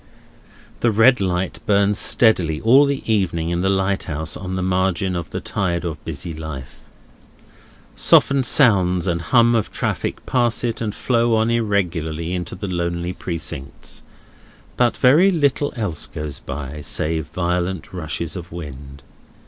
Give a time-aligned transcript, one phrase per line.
[0.79, 5.29] The red light burns steadily all the evening in the lighthouse on the margin of
[5.29, 6.79] the tide of busy life.
[7.95, 13.13] Softened sounds and hum of traffic pass it and flow on irregularly into the lonely
[13.13, 14.01] Precincts;
[14.75, 19.03] but very little else goes by, save violent rushes of wind.